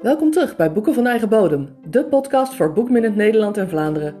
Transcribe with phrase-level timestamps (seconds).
[0.00, 4.14] Welkom terug bij Boeken van Eigen Bodem, de podcast voor boekminnend Nederland en Vlaanderen.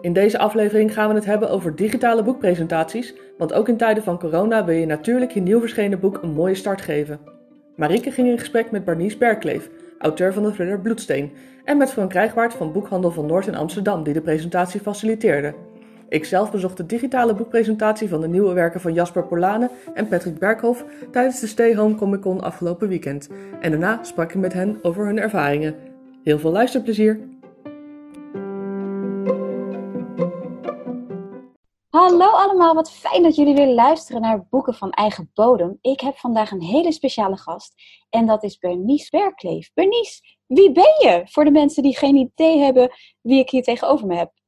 [0.00, 4.18] In deze aflevering gaan we het hebben over digitale boekpresentaties, want ook in tijden van
[4.18, 7.20] corona wil je natuurlijk je nieuw verschenen boek een mooie start geven.
[7.76, 11.32] Marieke ging in gesprek met Barnice Berkleef, auteur van de thriller Bloedsteen,
[11.64, 15.54] en met Frank Krijgwaard van Boekhandel van Noord in Amsterdam, die de presentatie faciliteerde.
[16.10, 20.84] Ikzelf bezocht de digitale boekpresentatie van de nieuwe werken van Jasper Polane en Patrick Berghoff
[21.10, 23.28] tijdens de Stay Home Comic Con afgelopen weekend.
[23.60, 25.74] En daarna sprak ik met hen over hun ervaringen.
[26.22, 27.20] Heel veel luisterplezier!
[31.88, 35.78] Hallo allemaal, wat fijn dat jullie weer luisteren naar Boeken van Eigen Bodem.
[35.80, 37.74] Ik heb vandaag een hele speciale gast
[38.08, 39.70] en dat is Bernice Berkleef.
[39.74, 41.22] Bernice, wie ben je?
[41.24, 42.90] Voor de mensen die geen idee hebben
[43.20, 44.39] wie ik hier tegenover me heb.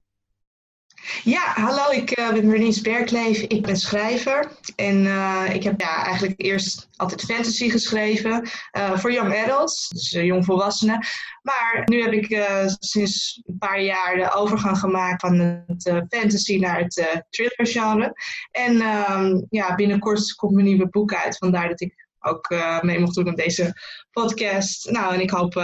[1.25, 3.41] Ja, hallo, ik uh, ben Bernice Berkleef.
[3.41, 4.51] Ik ben schrijver.
[4.77, 10.11] En uh, ik heb ja, eigenlijk eerst altijd fantasy geschreven uh, voor young adults, dus
[10.11, 11.07] jongvolwassenen.
[11.43, 12.43] Maar nu heb ik
[12.79, 18.13] sinds een paar jaar de overgang gemaakt van het fantasy naar het thriller genre.
[18.51, 21.37] En ehm, ja, binnenkort komt mijn nieuwe boek uit.
[21.37, 23.75] Vandaar dat ik ook mee mocht doen aan deze
[24.11, 24.91] podcast.
[24.91, 25.55] Nou, en ik hoop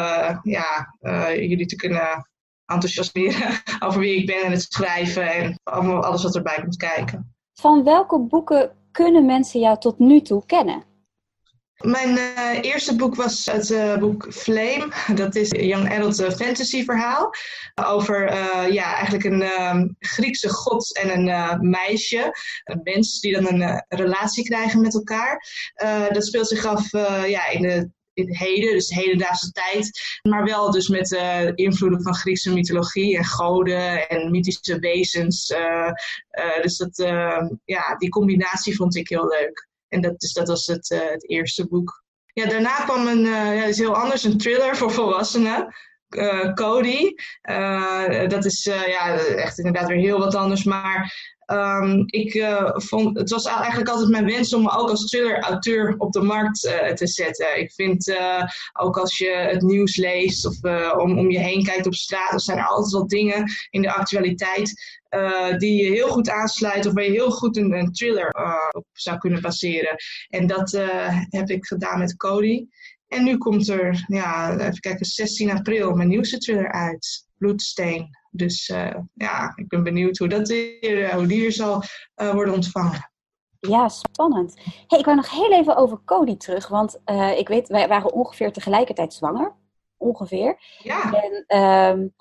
[0.42, 0.96] ja,
[1.32, 2.27] jullie te kunnen
[2.68, 7.34] enthousiasmeren over wie ik ben en het schrijven en allemaal alles wat erbij komt kijken.
[7.52, 10.86] Van welke boeken kunnen mensen jou tot nu toe kennen?
[11.78, 14.92] Mijn uh, eerste boek was het uh, boek Flame.
[15.14, 17.30] Dat is een young adult uh, fantasy verhaal.
[17.74, 18.34] Over
[18.72, 22.32] ja, eigenlijk een Griekse god en een meisje.
[22.64, 25.46] Een mens die dan een relatie krijgen met elkaar.
[26.12, 26.92] dat speelt zich af
[27.26, 30.00] ja, in de in heden, dus de hedendaagse tijd.
[30.22, 35.50] Maar wel dus met uh, invloeden van Griekse mythologie en goden en mythische wezens.
[35.50, 35.90] Uh,
[36.30, 36.96] uh, dus dat,
[37.64, 39.68] ja, die combinatie vond ik heel leuk.
[39.88, 42.02] En dat, dus dat was het, het eerste boek.
[42.32, 43.26] Ja, daarna kwam een,
[43.66, 45.74] is heel anders, een thriller voor volwassenen.
[46.54, 47.14] Cody.
[48.28, 50.64] dat is ja, echt inderdaad weer heel wat anders.
[50.64, 51.12] Maar
[51.52, 55.94] Um, ik uh, vond, het was eigenlijk altijd mijn wens om me ook als thriller-auteur
[55.98, 57.58] op de markt uh, te zetten.
[57.58, 58.42] Ik vind uh,
[58.72, 60.62] ook als je het nieuws leest of
[60.96, 63.92] om, om je heen kijkt op straat, dan zijn er altijd wel dingen in de
[63.92, 64.98] actualiteit
[65.58, 68.28] die je heel goed aansluit of waar je heel goed een, een thriller
[68.70, 69.96] op zou kunnen baseren.
[70.28, 70.70] En dat
[71.28, 72.66] heb ik gedaan met Cody.
[73.08, 78.17] En nu komt er, ja, even kijken, 16 april mijn nieuwste thriller uit, Bloedsteen.
[78.30, 81.82] Dus uh, ja, ik ben benieuwd hoe, dat hier, eh, hoe die hier zal
[82.16, 83.10] uh, worden ontvangen.
[83.60, 84.54] Ja, spannend.
[84.86, 86.68] Hey, ik wou nog heel even over Cody terug.
[86.68, 89.56] Want uh, ik weet, wij waren ongeveer tegelijkertijd zwanger.
[89.96, 90.60] Ongeveer.
[90.82, 91.12] Ja.
[91.12, 92.14] En um,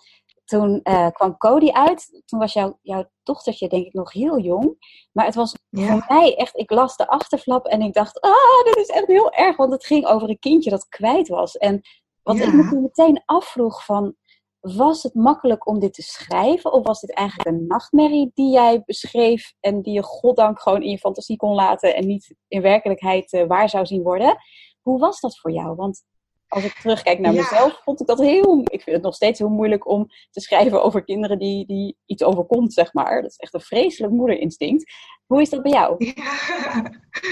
[0.45, 0.81] toen
[1.11, 2.21] kwam Cody uit.
[2.25, 4.75] Toen was jouw, jouw dochtertje denk ik nog heel jong.
[5.11, 5.87] Maar het was ja.
[5.87, 6.57] voor mij echt...
[6.57, 8.21] Ik las de achterflap en ik dacht...
[8.21, 9.57] Ah, dit is echt heel erg.
[9.57, 11.57] Want het ging over een kindje dat kwijt was.
[11.57, 11.81] En
[12.23, 12.45] wat ja.
[12.45, 14.15] ik me toen meteen afvroeg van
[14.75, 16.71] was het makkelijk om dit te schrijven?
[16.71, 20.89] Of was dit eigenlijk een nachtmerrie die jij beschreef en die je goddank gewoon in
[20.89, 24.37] je fantasie kon laten en niet in werkelijkheid uh, waar zou zien worden?
[24.81, 25.75] Hoe was dat voor jou?
[25.75, 26.03] Want
[26.47, 27.41] als ik terugkijk naar ja.
[27.41, 28.59] mezelf, vond ik dat heel.
[28.63, 32.23] Ik vind het nog steeds heel moeilijk om te schrijven over kinderen die, die iets
[32.23, 33.21] overkomt, zeg maar.
[33.21, 34.91] Dat is echt een vreselijk moederinstinct.
[35.27, 35.95] Hoe is dat bij jou?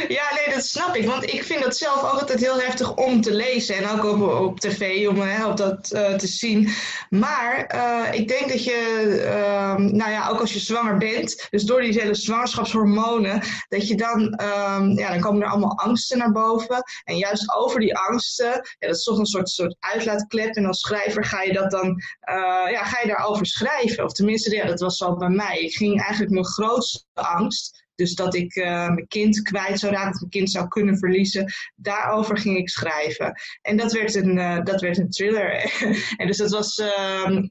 [0.08, 0.24] Ja.
[0.36, 1.06] nee, dat snap ik.
[1.06, 3.76] Want ik vind dat zelf ook altijd heel heftig om te lezen.
[3.76, 6.70] En ook op, op tv, om hè, op dat uh, te zien.
[7.10, 11.64] Maar uh, ik denk dat je, uh, nou ja, ook als je zwanger bent, dus
[11.64, 16.32] door die hele zwangerschapshormonen, dat je dan, ehm, ja, dan komen er allemaal angsten naar
[16.32, 16.84] boven.
[17.04, 20.56] En juist over die angsten, ja, dat is toch een soort, soort uitlaatklep.
[20.56, 24.04] En als schrijver ga je dat dan, eh, ja, ga je daarover schrijven.
[24.04, 25.60] Of tenminste, ja, dat was al bij mij.
[25.60, 30.12] Ik ging eigenlijk mijn grootste angst dus dat ik uh, mijn kind kwijt zou raken,
[30.12, 31.54] dat mijn kind zou kunnen verliezen.
[31.76, 33.34] Daarover ging ik schrijven.
[33.62, 35.74] En dat werd een, uh, dat werd een thriller.
[36.18, 37.44] en dus dat was uh,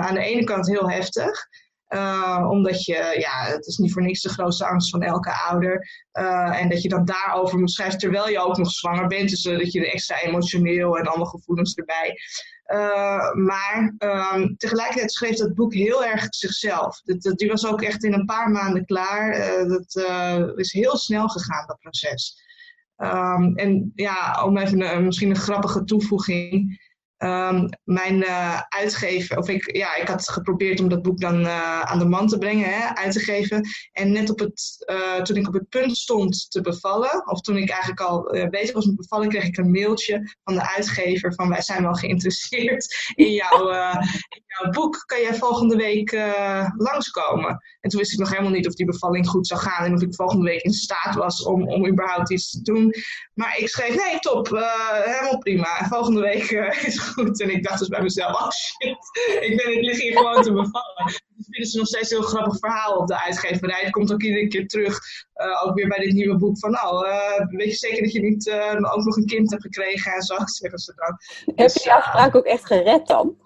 [0.00, 1.48] aan de ene kant heel heftig.
[2.48, 5.88] Omdat je, ja, het is niet voor niks de grootste angst van elke ouder.
[6.52, 9.30] en dat je dan daarover moet schrijven terwijl je ook nog zwanger bent.
[9.30, 12.16] Dus dat je er extra emotioneel en allemaal gevoelens erbij.
[13.34, 17.00] Maar um, tegelijkertijd schreef dat boek heel erg zichzelf.
[17.00, 19.38] Dat, die was ook echt in een paar maanden klaar.
[19.68, 19.96] Dat
[20.58, 22.40] is heel snel gegaan, dat proces.
[22.96, 26.80] Um, en ja, om even een, misschien een grappige toevoeging.
[27.24, 31.80] Um, mijn uh, uitgever, of ik, ja, ik had geprobeerd om dat boek dan uh,
[31.80, 33.68] aan de man te brengen, hè, uit te geven.
[33.92, 37.56] En net op het, uh, toen ik op het punt stond te bevallen, of toen
[37.56, 41.48] ik eigenlijk al bezig was met bevallen, kreeg ik een mailtje van de uitgever van
[41.48, 43.74] wij zijn wel geïnteresseerd in, jou,
[44.28, 47.62] in jouw boek, kan jij volgende week uh, langskomen?
[47.80, 50.02] En toen wist ik nog helemaal niet of die bevalling goed zou gaan en of
[50.02, 52.94] ik volgende week in staat was om, om überhaupt iets te doen.
[53.34, 55.86] Maar ik schreef, nee, top, uh, helemaal prima.
[55.88, 57.40] Volgende week uh, is goed.
[57.40, 58.96] En ik dacht dus bij mezelf, oh shit,
[59.40, 61.20] ik, ben, ik lig hier gewoon te bevallen.
[61.36, 63.80] Dat vinden ze nog steeds een heel grappig verhaal op de uitgeverij.
[63.82, 64.98] Het komt ook iedere keer terug,
[65.64, 67.06] ook weer bij dit nieuwe boek, van nou,
[67.48, 68.50] weet je zeker dat je niet
[68.92, 71.18] ook nog een kind hebt gekregen en zo, zeggen ze dan.
[71.56, 73.36] Heb je die afspraak ook echt gered dan?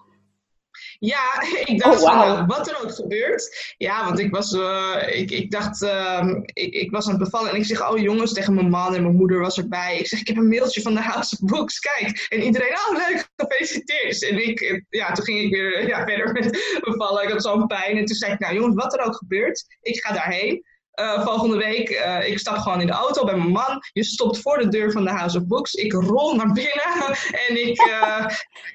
[0.99, 3.73] Ja, ik dacht oh, van, wat er ook gebeurt.
[3.77, 7.49] Ja, want ik was, uh, ik, ik dacht, uh, ik, ik was aan het bevallen
[7.51, 9.97] en ik zeg, oh jongens, tegen mijn man en mijn moeder was erbij.
[9.97, 12.25] Ik zeg, ik heb een mailtje van de House of Books, kijk.
[12.29, 14.23] En iedereen, oh leuk, gefeliciteerd.
[14.23, 17.23] En ik, ja, toen ging ik weer ja, verder met bevallen.
[17.23, 17.97] Ik had zo'n pijn.
[17.97, 20.65] En toen zei ik, nou jongens, wat er ook gebeurt, ik ga daarheen.
[21.01, 23.83] Uh, volgende week, uh, ik stap gewoon in de auto bij mijn man.
[23.93, 25.73] Je stopt voor de deur van de House of Books.
[25.73, 27.05] Ik rol naar binnen
[27.47, 28.25] en ik, uh,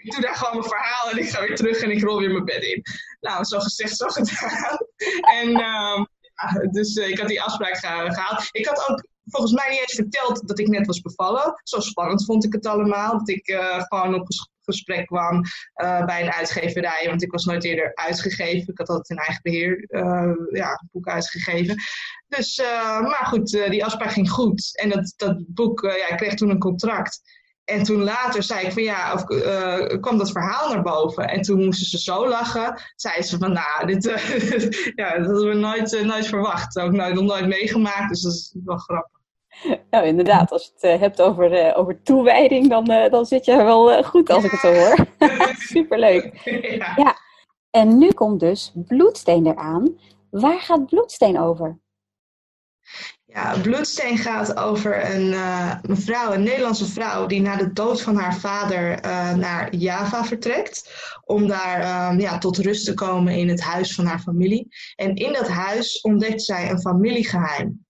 [0.03, 2.31] ik doe daar gewoon mijn verhaal en ik ga weer terug en ik rol weer
[2.31, 2.83] mijn bed in.
[3.21, 4.79] Nou, zo gezegd, zo gedaan.
[5.41, 6.05] en ehm,
[6.71, 8.49] dus ik had die afspraak gehaald.
[8.51, 11.61] Ik had ook volgens mij niet eens verteld dat ik net was bevallen.
[11.63, 13.19] Zo spannend vond ik het allemaal.
[13.19, 13.57] Dat ik
[13.89, 14.27] gewoon op
[14.65, 15.37] gesprek kwam
[15.83, 17.05] uh, bij een uitgeverij.
[17.07, 18.73] Want ik was nooit eerder uitgegeven.
[18.73, 21.77] Ik had altijd in eigen beheer uh, ja, boek uitgegeven.
[22.29, 24.81] Dus, uh, maar goed, die afspraak ging goed.
[24.81, 27.21] En dat, dat boek, ja, ik kreeg toen een contract.
[27.65, 29.25] En toen later zei ik van ja, of,
[30.01, 31.29] kwam dat verhaal naar boven.
[31.29, 32.81] En toen moesten ze zo lachen.
[32.97, 34.05] Zeiden ze van nou, dit,
[35.01, 36.79] ja, dat hadden we nooit, nooit verwacht.
[36.79, 39.22] Ook nog nooit meegemaakt, dus dat is wel grappig.
[39.91, 43.45] Nou, inderdaad, als je het uh, hebt over, uh, over toewijding, dan, uh, dan zit
[43.45, 45.07] je wel goed als ik het zo hoor.
[45.75, 46.41] Superleuk.
[46.79, 46.93] Ja.
[46.97, 47.17] ja.
[47.71, 49.99] En nu komt dus Bloedsteen eraan.
[50.31, 51.81] Waar gaat Bloedsteen over?
[53.25, 55.29] Ja, Bloedsteen gaat over een
[55.83, 59.01] mevrouw, een Nederlandse vrouw, die na de dood van haar vader
[59.37, 60.95] naar Java vertrekt.
[61.25, 64.69] Om daar ehm, ja, tot rust te komen in het huis van haar familie.
[64.97, 67.87] En in dat huis ontdekt zij een familiegeheim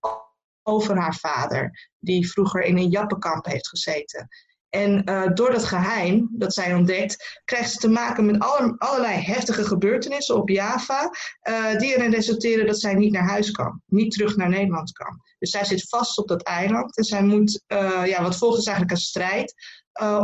[0.63, 4.29] over haar vader, die vroeger in een jappenkamp heeft gezeten.
[4.75, 9.21] En uh, door dat geheim dat zij ontdekt, krijgt ze te maken met alle, allerlei
[9.21, 11.11] heftige gebeurtenissen op Java,
[11.49, 15.21] uh, die erin resulteren dat zij niet naar huis kan, niet terug naar Nederland kan.
[15.39, 18.67] Dus zij zit vast op dat eiland en zij moet, uh, ja, wat volgt is
[18.67, 19.55] eigenlijk een strijd,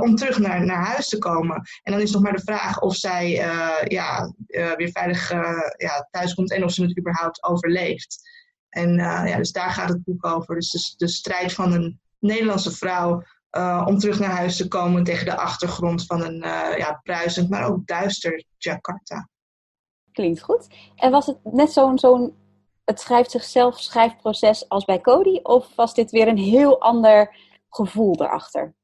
[0.00, 1.62] om terug naar, naar huis te komen.
[1.82, 3.30] En dan is nog maar de vraag of zij
[3.88, 4.32] ja,
[4.76, 5.30] weer veilig
[5.76, 8.20] ja, thuis komt en of ze het überhaupt overleeft.
[8.68, 10.54] En uh, ja, dus daar gaat het boek over.
[10.54, 13.22] Dus de, strijd van een Nederlandse vrouw
[13.56, 17.50] uh, om terug naar huis te komen tegen de achtergrond van een uh, ja, bruisend,
[17.50, 19.28] maar ook duister Jakarta.
[20.12, 20.66] Klinkt goed.
[20.94, 22.34] En was het net zo'n zo'n
[22.84, 25.40] het schrijft zichzelf schrijfproces als bij Cody?
[25.42, 27.36] Of was dit weer een heel ander
[27.68, 28.74] gevoel erachter?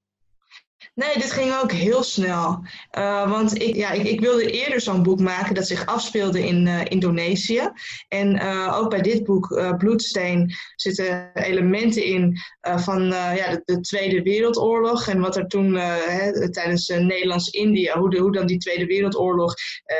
[0.94, 2.62] Nee, dit ging ook heel snel.
[2.98, 6.66] Uh, want ik, ja, ik, ik, wilde eerder zo'n boek maken dat zich afspeelde in
[6.66, 7.70] uh, Indonesië.
[8.08, 14.22] En uh, ook bij dit boek, Bloedsteen, zitten elementen in van ja, de, de, Tweede
[14.22, 15.08] Wereldoorlog.
[15.08, 19.54] En wat er toen hè, tijdens Nederlands-Indië, hoe, hoe dan die Tweede Wereldoorlog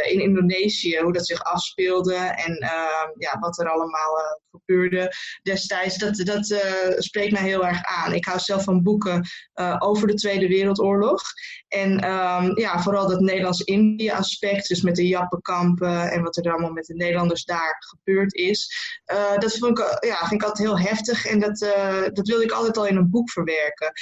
[0.08, 2.14] in Indonesië, hoe dat zich afspeelde.
[2.14, 2.56] En
[3.18, 5.98] ja, wat er allemaal gebeurde destijds.
[5.98, 6.46] Dat, dat
[6.96, 8.12] spreekt mij heel erg aan.
[8.12, 9.26] Ik hou zelf van boeken
[9.78, 11.22] over de Tweede Wereldoorlog Wereldoorlog.
[11.68, 16.72] En um, ja, vooral dat Nederlands-Indië aspect, dus met de Jappenkampen en wat er allemaal
[16.72, 18.70] met de Nederlanders daar gebeurd is.
[19.12, 22.44] Uh, dat vond ik, ja, vind ik altijd heel heftig en dat, uh, dat wilde
[22.44, 23.92] ik altijd al in een boek verwerken.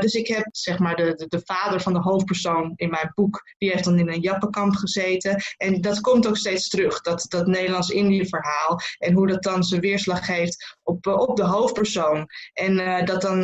[0.00, 3.42] Dus ik heb zeg maar de, de, de, vader van de hoofdpersoon in mijn boek,
[3.58, 5.42] die heeft dan in een Jappenkamp gezeten.
[5.56, 9.80] En dat komt ook steeds terug, dat, dat Nederlands-Indië verhaal en hoe dat dan zijn
[9.80, 12.26] weerslag heeft op, op de hoofdpersoon.
[12.52, 13.42] En dat dan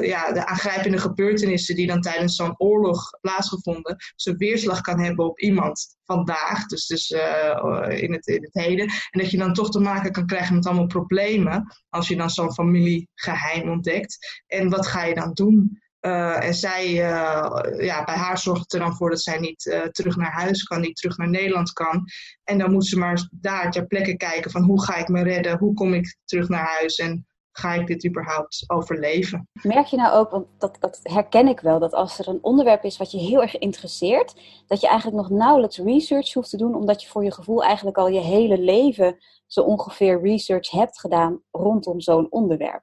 [0.00, 5.40] ja, de aangrijpende gebeurtenissen die dan tijdens zo'n oorlog plaatsgevonden, zijn weerslag kan hebben op
[5.40, 8.84] iemand vandaag, dus, dus uh, in, het, in het heden.
[8.84, 12.30] En dat je dan toch te maken kan krijgen met allemaal problemen als je dan
[12.30, 14.42] zo'n familiegeheim ontdekt.
[14.46, 15.80] En wat ga je dan doen?
[16.00, 19.88] Uh, en zij, uh, ja, bij haar zorgt het er dan voor dat zij niet
[19.90, 22.04] terug naar huis kan, niet terug naar Nederland kan.
[22.44, 25.58] En dan moet ze maar daar ter plekke kijken van hoe ga ik me redden,
[25.58, 27.26] hoe kom ik terug naar huis en
[27.58, 29.48] ga ik dit überhaupt overleven?
[29.62, 32.84] Merk je nou ook, want dat, dat herken ik wel, dat als er een onderwerp
[32.84, 34.34] is wat je heel erg interesseert,
[34.66, 37.96] dat je eigenlijk nog nauwelijks research hoeft te doen, omdat je voor je gevoel eigenlijk
[37.96, 42.82] al je hele leven zo ongeveer research hebt gedaan rondom zo'n onderwerp.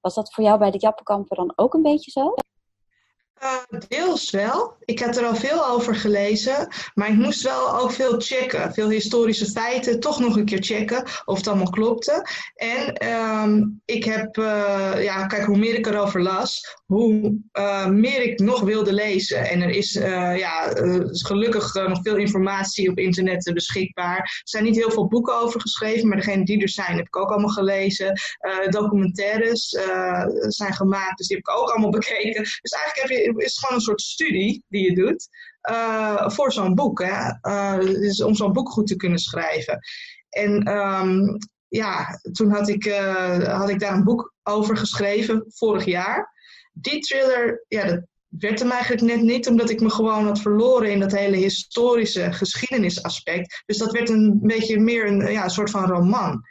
[0.00, 2.34] Was dat voor jou bij de Jappenkampen dan ook een beetje zo?
[3.42, 4.76] Uh, deels wel.
[4.84, 8.72] Ik heb er al veel over gelezen, maar ik moest wel ook veel checken.
[8.72, 12.26] Veel historische feiten, toch nog een keer checken of het allemaal klopte.
[12.54, 18.22] En um, ik heb, uh, ja, kijk, hoe meer ik erover las, hoe uh, meer
[18.22, 19.48] ik nog wilde lezen.
[19.48, 20.72] En er is ja,
[21.04, 24.18] gelukkig nog veel informatie op internet beschikbaar.
[24.18, 27.16] Er zijn niet heel veel boeken over geschreven, maar degene die er zijn heb ik
[27.16, 28.20] ook allemaal gelezen.
[28.68, 29.68] documentaires
[30.48, 32.42] zijn gemaakt, dus die heb ik ook allemaal bekeken.
[32.42, 35.28] Dus eigenlijk heb je is gewoon een soort studie die je doet
[35.70, 37.02] uh, voor zo'n boek.
[37.04, 37.38] Hè?
[37.78, 39.78] Dus om zo'n boek goed te kunnen schrijven.
[40.28, 45.84] En um, ja, toen had ik, uh, had ik daar een boek over geschreven vorig
[45.84, 46.32] jaar.
[46.72, 50.90] Die thriller, ja, dat werd hem eigenlijk net niet, omdat ik me gewoon had verloren
[50.90, 53.62] in dat hele historische geschiedenisaspect.
[53.66, 56.42] Dus dat werd een beetje meer een, ja, een soort van roman.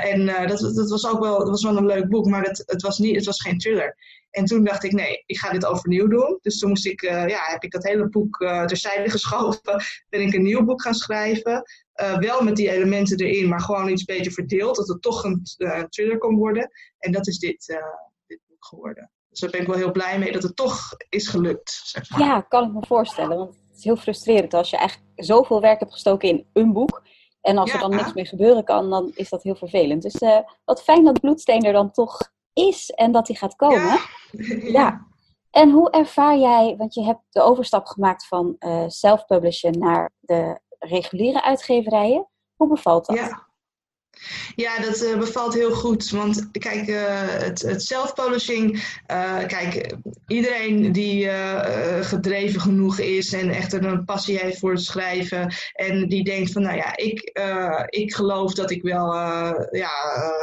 [0.00, 2.82] En uh, dat, dat was ook wel, was wel een leuk boek, maar dat, het,
[2.82, 3.96] was niet, het was geen thriller.
[4.30, 6.38] En toen dacht ik, nee, ik ga dit overnieuw doen.
[6.42, 9.82] Dus toen moest ik, uh, ja, heb ik dat hele boek uh, terzijde geschoven.
[10.08, 11.62] Ben ik een nieuw boek gaan schrijven.
[12.02, 14.76] Uh, wel met die elementen erin, maar gewoon iets beter verdeeld.
[14.76, 15.42] Dat het toch een
[15.88, 16.70] thriller kon worden.
[16.98, 17.80] En dat is dit,
[18.26, 19.10] dit boek geworden.
[19.28, 21.80] Dus daar ben ik wel heel blij mee dat het toch is gelukt.
[21.84, 22.20] Zeg maar.
[22.20, 23.36] Ja, kan ik me voorstellen.
[23.36, 27.02] Want het is heel frustrerend als je eigenlijk zoveel werk hebt gestoken in een boek.
[27.40, 30.02] En als ja, er dan niks meer gebeuren kan, dan is dat heel vervelend.
[30.02, 33.82] Dus wat fijn dat Bloedsteen er dan toch is en dat die gaat komen.
[33.82, 33.98] Ja.
[34.80, 35.08] ja.
[35.50, 40.60] En hoe ervaar jij, want je hebt de overstap gemaakt van uh, self-publishen naar de
[40.78, 42.28] reguliere uitgeverijen.
[42.56, 43.16] Hoe bevalt dat?
[43.16, 43.48] Ja.
[44.56, 46.10] Ja, dat uh, bevalt heel goed.
[46.10, 48.74] Want kijk, uh, het, het self-publishing,
[49.10, 49.94] uh, kijk,
[50.26, 51.28] iedereen die
[52.00, 56.62] gedreven genoeg is en echt een passie heeft voor het schrijven en die denkt van,
[56.62, 57.40] nou ja, ik,
[57.88, 59.14] ik geloof dat ik wel
[59.70, 59.90] ja,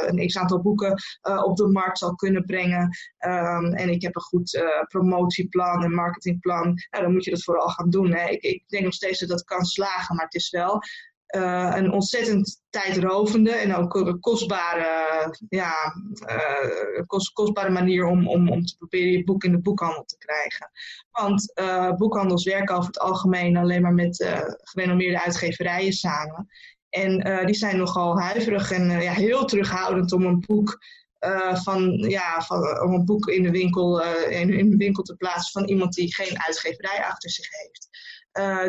[0.06, 1.02] een x-aantal boeken
[1.44, 6.62] op de markt zal kunnen brengen um, en ik heb een goed promotieplan en marketingplan,
[6.90, 8.14] nou, dan moet je dat vooral gaan doen.
[8.14, 10.82] Ik, ik denk nog steeds dat dat kan slagen, maar het is wel
[11.36, 15.74] uh, een ontzettend tijdrovende en ook kostbare, ja,
[16.28, 20.18] uh, kost, kostbare manier om, om, om te proberen je boek in de boekhandel te
[20.18, 20.70] krijgen.
[21.10, 26.48] Want uh, boekhandels werken over het algemeen alleen maar met gerenommeerde uitgeverijen samen.
[26.88, 30.78] En die zijn nogal huiverig en ja, heel terughoudend om een boek
[31.52, 35.52] van, ja, van, om een boek in de, winkel, in, in de winkel te plaatsen
[35.52, 37.88] van iemand die geen uitgeverij achter zich heeft.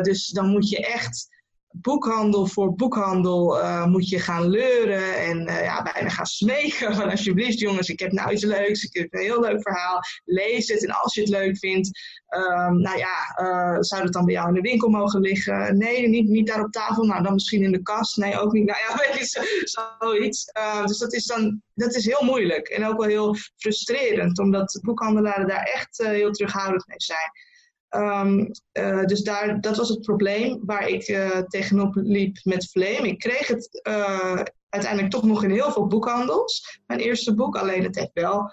[0.04, 1.28] dus dan moet je echt
[1.72, 7.10] boekhandel voor boekhandel uh, moet je gaan leuren en uh, ja, bijna gaan smeken van
[7.10, 10.84] alsjeblieft jongens, ik heb nou iets leuks, ik heb een heel leuk verhaal, lees het
[10.84, 14.48] en als je het leuk vindt, um, nou ja, uh, zou het dan bij jou
[14.48, 15.78] in de winkel mogen liggen?
[15.78, 18.66] Nee, niet, niet daar op tafel, nou dan misschien in de kast, nee ook niet,
[18.66, 19.62] nou ja, weet je,
[19.98, 20.44] zoiets.
[20.86, 25.48] dus dat is dan, dat is heel moeilijk en ook wel heel frustrerend, omdat boekhandelaren
[25.48, 27.48] daar echt heel terughoudend mee zijn.
[27.96, 33.08] Um, uh, dus daar, dat was het probleem waar ik uh, tegenop liep met Flame.
[33.08, 36.80] Ik kreeg het uh, uiteindelijk toch nog in heel veel boekhandels.
[36.86, 38.52] Mijn eerste boek, alleen het heeft wel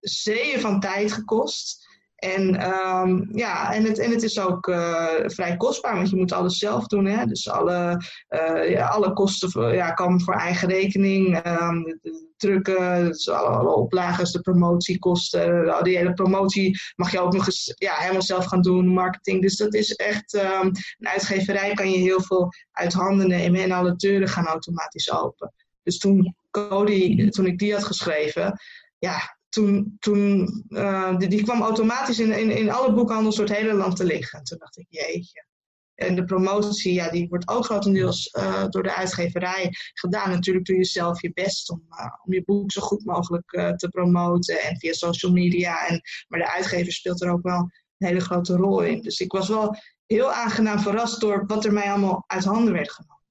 [0.00, 1.83] zeeën van tijd gekost.
[2.24, 6.32] En, um, ja, en, het, en het is ook uh, vrij kostbaar, want je moet
[6.32, 7.04] alles zelf doen.
[7.04, 7.26] Hè?
[7.26, 11.46] Dus alle, uh, ja, alle kosten ja, komen voor eigen rekening.
[11.46, 12.00] Um,
[12.36, 15.78] drukken, dus alle, alle de promotiekosten.
[15.82, 19.42] Die hele promotie mag je ook nog eens ja, helemaal zelf gaan doen, marketing.
[19.42, 23.72] Dus dat is echt, um, een uitgeverij kan je heel veel uit handen nemen en
[23.72, 25.52] alle deuren gaan automatisch open.
[25.82, 28.60] Dus toen Cody, toen ik die had geschreven,
[28.98, 33.74] ja, toen, toen uh, die, kwam automatisch in, in, in alle boekhandels door het hele
[33.74, 34.44] land te liggen.
[34.44, 35.46] Toen dacht ik, jeetje.
[35.94, 40.30] En de promotie, ja, die wordt ook grotendeels uh, door de uitgeverij gedaan.
[40.30, 43.88] Natuurlijk doe je zelf je best om, uh, om je boek zo goed mogelijk te
[43.90, 44.60] promoten.
[44.60, 45.86] En via social media.
[45.86, 47.58] En, maar de uitgever speelt er ook wel
[47.98, 49.00] een hele grote rol in.
[49.00, 52.92] Dus ik was wel heel aangenaam verrast door wat er mij allemaal uit handen werd
[52.92, 53.22] genomen.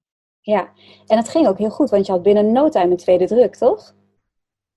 [0.41, 0.71] Ja,
[1.07, 3.55] en het ging ook heel goed, want je had binnen no time een tweede druk,
[3.55, 3.93] toch?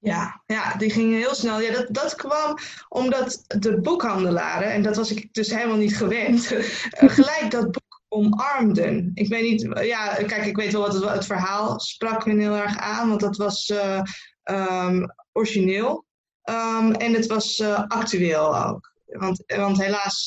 [0.06, 1.60] Ja, ja, die gingen heel snel.
[1.60, 2.58] Ja, dat, dat kwam
[2.88, 8.02] omdat de boekhandelaren, en dat was ik dus helemaal niet gewend, eh, gelijk dat boek
[8.08, 9.10] omarmden.
[9.14, 12.78] Ik weet niet, ja, kijk, ik weet wel wat het, verhaal sprak me heel erg
[12.78, 14.02] aan, want dat was uh,
[14.44, 16.04] um, origineel
[16.44, 18.94] um, en het was uh, actueel ook.
[19.06, 20.26] Want, want helaas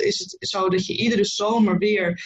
[0.00, 2.22] is het zo dat je iedere zomer weer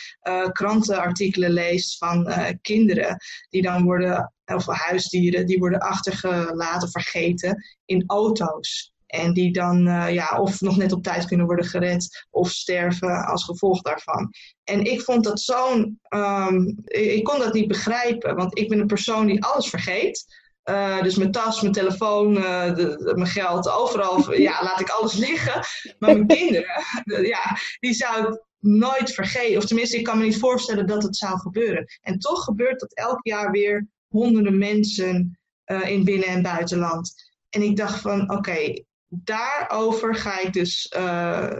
[0.52, 2.32] krantenartikelen leest van
[2.62, 3.16] kinderen
[3.48, 8.92] die dan worden, of huisdieren, die worden achtergelaten vergeten in auto's.
[9.06, 13.44] En die dan ja, of nog net op tijd kunnen worden gered of sterven als
[13.44, 14.30] gevolg daarvan.
[14.64, 16.00] En ik vond dat zo'n.
[16.14, 20.24] Um, ik kon dat niet begrijpen, want ik ben een persoon die alles vergeet.
[20.64, 25.14] Uh, dus mijn tas, mijn telefoon, uh, de, mijn geld, overal ja, laat ik alles
[25.14, 25.64] liggen.
[25.98, 29.56] Maar mijn kinderen, ja, die zou ik nooit vergeten.
[29.56, 31.84] Of tenminste, ik kan me niet voorstellen dat het zou gebeuren.
[32.00, 37.14] En toch gebeurt dat elk jaar weer honderden mensen uh, in binnen- en buitenland.
[37.48, 40.94] En ik dacht van, oké, daarover ga ik dus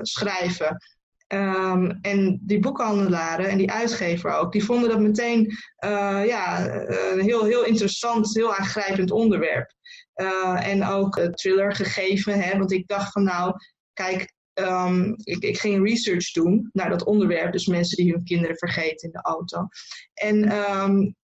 [0.03, 0.77] schrijven.
[1.33, 5.47] Um, en die boekhandelaren en die uitgever ook, die vonden dat meteen
[5.85, 6.69] uh, ja,
[7.13, 9.73] een heel, heel interessant, heel aangrijpend onderwerp.
[10.55, 13.55] En ook thriller gegeven, hè, want ik dacht van nou,
[13.93, 18.57] kijk, um, ik, ik, ging research doen naar dat onderwerp, dus mensen die hun kinderen
[18.57, 19.69] vergeten in de auto.
[20.15, 20.49] En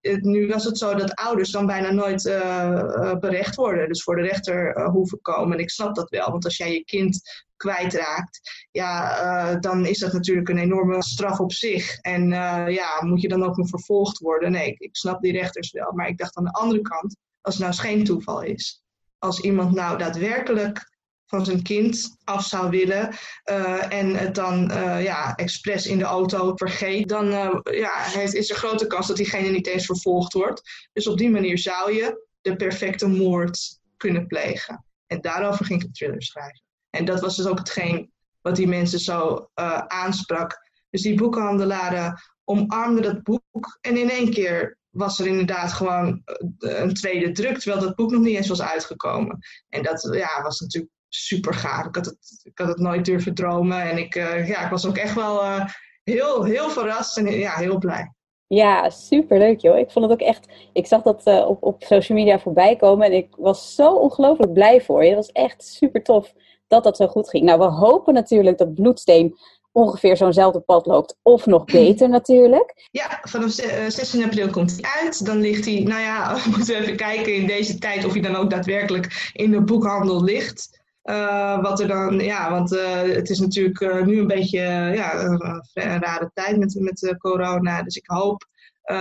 [0.01, 4.15] het, nu was het zo dat ouders dan bijna nooit uh, berecht worden, dus voor
[4.15, 5.57] de rechter uh, hoeven komen.
[5.57, 7.21] En ik snap dat wel, want als jij je kind
[7.55, 8.39] kwijtraakt,
[8.71, 11.97] ja, dan is dat natuurlijk een enorme straf op zich.
[11.97, 12.29] En
[12.69, 14.51] ja, moet je dan ook nog vervolgd worden?
[14.51, 15.91] Nee, ik, snap die rechters wel.
[15.91, 18.83] Maar ik dacht aan de andere kant, als het nou geen toeval is.
[19.17, 20.94] Als iemand nou daadwerkelijk
[21.35, 23.15] van zijn kind af zou willen
[23.49, 27.25] uh, en het dan ja, expres in de auto vergeet, dan
[27.63, 30.87] ja, is er grote kans dat diegene niet eens vervolgd wordt.
[30.93, 34.85] Dus op die manier zou je de perfecte moord kunnen plegen.
[35.07, 36.61] En daarover ging ik een thriller schrijven.
[36.89, 38.11] En dat was dus ook hetgeen
[38.41, 39.49] wat die mensen zo
[39.87, 40.59] aansprak.
[40.89, 43.77] Dus die boekhandelaren omarmden dat boek.
[43.81, 48.11] En in één keer was er inderdaad gewoon eh, een tweede druk, terwijl dat boek
[48.11, 49.39] nog niet eens was uitgekomen.
[49.69, 51.85] En dat ja, was natuurlijk super gaaf.
[51.85, 53.81] Ik had het, ik had het nooit durven dromen.
[53.81, 55.65] En ik, uh, ja, ik was ook echt wel uh,
[56.03, 58.13] heel, heel verrast en ja, heel blij.
[58.47, 59.77] Ja, super leuk joh.
[59.77, 60.47] Ik vond het ook echt.
[60.73, 64.53] Ik zag dat uh, op, op social media voorbij komen en ik was zo ongelooflijk
[64.53, 65.07] blij voor je.
[65.07, 66.33] Het was echt super tof
[66.67, 67.43] dat dat zo goed ging.
[67.43, 69.37] Nou, we hopen natuurlijk dat Bloedsteen
[69.71, 71.17] ongeveer zo'nzelfde pad loopt.
[71.21, 72.87] Of nog beter natuurlijk.
[72.91, 75.25] Ja, vanaf 16 eh, april komt hij uit.
[75.25, 78.35] Dan ligt hij, nou ja, we moeten even kijken in deze tijd of hij dan
[78.35, 80.83] ook daadwerkelijk in de boekhandel ligt.
[81.05, 84.59] Uh, wat er dan, ja, want uh, het is natuurlijk uh, nu een beetje
[84.93, 87.83] ja, een rare tijd met, met corona.
[87.83, 88.45] Dus ik hoop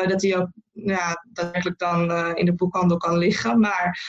[0.07, 3.61] dat hij ook ja, daadwerkelijk dan in de boekhandel kan liggen.
[3.61, 4.01] Maar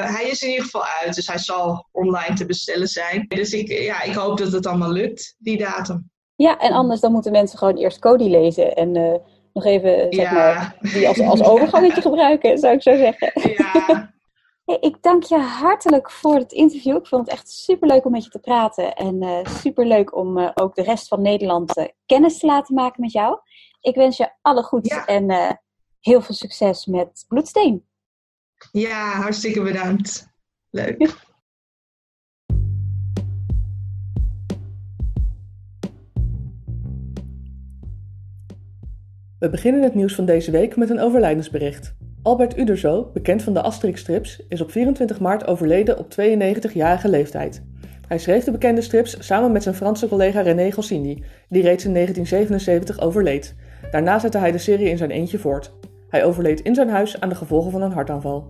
[0.00, 3.24] hij is in ieder geval uit, dus hij zal online te bestellen zijn.
[3.28, 6.10] Dus ik, ja, ik hoop dat het allemaal lukt, die datum.
[6.34, 8.92] Ja, en anders dan moeten mensen gewoon eerst Cody lezen en
[9.52, 10.32] nog even zeg ja.
[10.32, 13.32] maar, die als, als overgangetje gebruiken, zou ik zo zeggen.
[13.56, 14.14] Ja.
[14.66, 16.96] Hey, ik dank je hartelijk voor het interview.
[16.96, 18.94] Ik vond het echt superleuk om met je te praten.
[18.94, 23.00] En uh, superleuk om uh, ook de rest van Nederland uh, kennis te laten maken
[23.00, 23.38] met jou.
[23.80, 25.04] Ik wens je alle goeds ja.
[25.04, 25.60] en
[26.00, 27.86] heel veel succes met Bloedsteen.
[28.72, 30.28] Ja, hartstikke bedankt.
[30.70, 30.96] Leuk.
[39.38, 41.94] We beginnen het nieuws van deze week met een overlijdensbericht.
[42.26, 47.62] Albert Uderzo, bekend van de Asterix-strips, is op 24 maart overleden op 92-jarige leeftijd.
[48.08, 51.92] Hij schreef de bekende strips samen met zijn Franse collega René Goscinny, die reeds in
[51.92, 53.54] 1977 overleed.
[53.90, 55.72] Daarna zette hij de serie in zijn eentje voort.
[56.08, 58.46] Hij overleed in zijn huis aan de gevolgen van een hartaanval.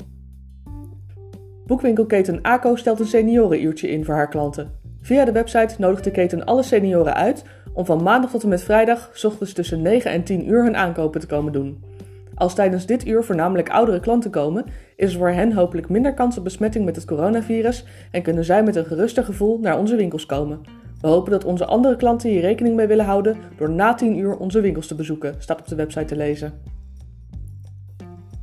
[1.67, 4.71] Boekwinkelketen ACO stelt een seniorenuurtje in voor haar klanten.
[5.01, 8.62] Via de website nodigt de keten alle senioren uit om van maandag tot en met
[8.62, 11.96] vrijdag, ochtends tussen 9 en 10 uur hun aankopen te komen doen.
[12.37, 14.64] Als tijdens dit uur voornamelijk oudere klanten komen,
[14.96, 18.62] is er voor hen hopelijk minder kans op besmetting met het coronavirus en kunnen zij
[18.62, 20.61] met een geruster gevoel naar onze winkels komen.
[21.01, 24.37] We hopen dat onze andere klanten hier rekening mee willen houden door na 10 uur
[24.37, 26.53] onze winkels te bezoeken, staat op de website te lezen.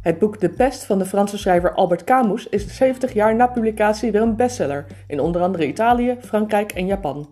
[0.01, 4.11] Het boek De Pest van de Franse schrijver Albert Camus is 70 jaar na publicatie
[4.11, 7.27] weer een bestseller in onder andere Italië, Frankrijk en Japan.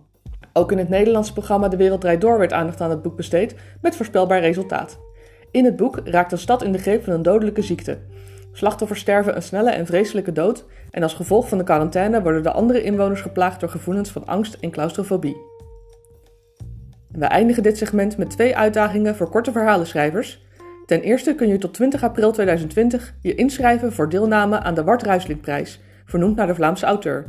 [0.52, 3.54] Ook in het Nederlandse programma De Wereld Draait Door werd aandacht aan het boek besteed,
[3.80, 4.98] met voorspelbaar resultaat.
[5.52, 7.98] In het boek raakt een stad in de greep van een dodelijke ziekte.
[8.52, 12.52] Slachtoffers sterven een snelle en vreselijke dood en als gevolg van de quarantaine worden de
[12.52, 15.36] andere inwoners geplaagd door gevoelens van angst en claustrofobie.
[17.08, 20.46] We eindigen dit segment met twee uitdagingen voor korte verhalenschrijvers.
[20.86, 25.02] Ten eerste kun je tot 20 april 2020 je inschrijven voor deelname aan de Wart
[25.02, 27.24] Ruislingprijs, vernoemd naar de Vlaamse auteur.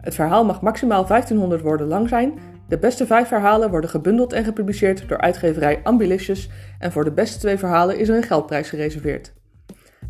[0.00, 2.38] Het verhaal mag maximaal 1500 woorden lang zijn
[2.72, 7.38] de beste vijf verhalen worden gebundeld en gepubliceerd door uitgeverij Ambilicious en voor de beste
[7.38, 9.32] twee verhalen is er een geldprijs gereserveerd.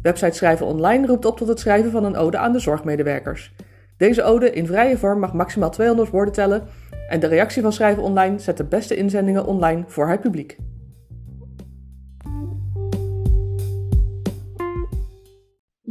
[0.03, 3.55] Website Schrijven Online roept op tot het schrijven van een ode aan de zorgmedewerkers.
[3.96, 6.62] Deze ode in vrije vorm mag maximaal 200 woorden tellen
[7.09, 10.57] en de reactie van Schrijven Online zet de beste inzendingen online voor het publiek.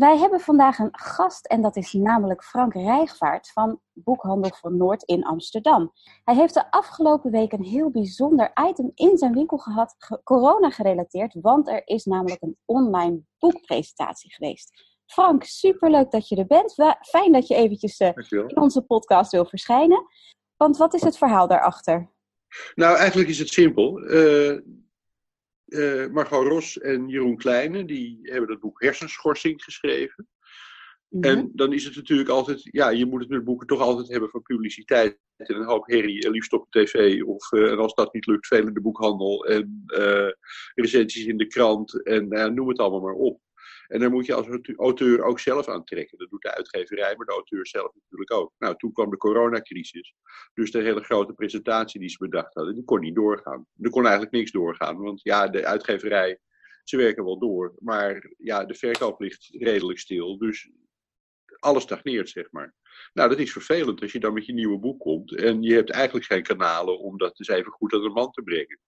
[0.02, 5.04] Wij hebben vandaag een gast en dat is namelijk Frank Rijgvaart van Boekhandel van Noord
[5.04, 5.92] in Amsterdam.
[6.24, 11.38] Hij heeft de afgelopen week een heel bijzonder item in zijn winkel gehad, corona gerelateerd,
[11.42, 14.72] want er is namelijk een online boekpresentatie geweest.
[15.06, 16.74] Frank, superleuk dat je er bent.
[17.02, 20.06] Fijn dat je eventjes uh, in onze podcast wil verschijnen.
[20.58, 22.12] Want wat is het verhaal daarachter?
[22.76, 24.00] Nou, eigenlijk is het simpel.
[24.00, 24.60] Uh,
[25.72, 30.28] uh, Margot Ros en Jeroen Kleine, die hebben dat boek Hersenschorsing geschreven.
[31.12, 31.24] Mhm.
[31.24, 34.30] En dan is het natuurlijk altijd, ja, je moet het met boeken toch altijd hebben
[34.30, 37.22] van publiciteit en een hoop herrie, en liefst op tv.
[37.24, 40.32] Of uh, als dat niet lukt, veel in de boekhandel en uh,
[40.74, 43.40] recensies in de krant en uh, noem het allemaal maar op.
[43.92, 46.18] En daar moet je als auteur ook zelf aan trekken.
[46.18, 48.54] Dat doet de uitgeverij, maar de auteur zelf natuurlijk ook.
[48.58, 50.14] Nou, toen kwam de coronacrisis.
[50.54, 53.66] Dus de hele grote presentatie die ze bedacht hadden, die kon niet doorgaan.
[53.82, 56.40] Er kon eigenlijk niks doorgaan, want ja, de uitgeverij,
[56.84, 57.76] ze werken wel door.
[57.80, 60.38] Maar ja, de verkoop ligt redelijk stil.
[60.38, 60.70] Dus
[61.62, 62.74] alles stagneert, zeg maar.
[63.14, 65.92] Nou, dat is vervelend als je dan met je nieuwe boek komt en je hebt
[65.92, 68.80] eigenlijk geen kanalen om dat eens even goed aan de man te brengen.